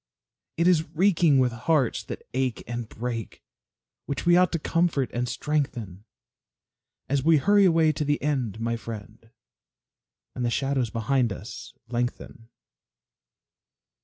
[0.57, 3.43] It is reeking with hearts that ache and break,
[4.07, 6.05] Which we ought to comfort and strengthen,
[7.07, 9.29] As we hurry away to the end, my friend,
[10.33, 12.49] And the shadows behind us lengthen.